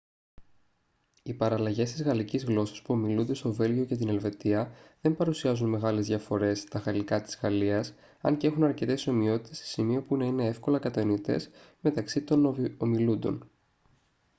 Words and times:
οι 1.23 1.33
παραλλαγές 1.33 1.91
της 1.91 2.01
γαλλικής 2.03 2.43
γλώσσας 2.43 2.81
που 2.81 2.93
ομιλούνται 2.93 3.33
στο 3.33 3.53
βέλγιο 3.53 3.85
και 3.85 3.95
την 3.95 4.09
ελβετία 4.09 4.71
δεν 5.01 5.15
παρουσιάζουν 5.15 5.69
μεγάλες 5.69 6.05
διαφορές 6.07 6.63
τα 6.63 6.79
γαλλικά 6.79 7.21
της 7.21 7.39
γαλλίας 7.41 7.93
αν 8.21 8.37
και 8.37 8.47
έχουν 8.47 8.63
αρκετές 8.63 9.07
ομοιότητες 9.07 9.57
σε 9.57 9.65
σημείο 9.65 10.01
που 10.03 10.17
να 10.17 10.25
είναι 10.25 10.45
εύκολα 10.47 10.79
κατανοητές 10.79 11.49
μεταξύ 11.81 12.21
τωβ 12.21 12.57
ομιλούντων 12.77 13.49